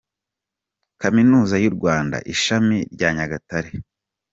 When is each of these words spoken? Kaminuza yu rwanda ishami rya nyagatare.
Kaminuza 1.01 1.55
yu 1.63 1.71
rwanda 1.77 2.17
ishami 2.33 2.77
rya 2.93 3.09
nyagatare. 3.15 3.71